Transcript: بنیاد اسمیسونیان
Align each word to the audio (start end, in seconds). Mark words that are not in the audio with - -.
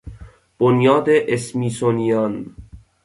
بنیاد 0.59 1.05
اسمیسونیان 1.27 2.55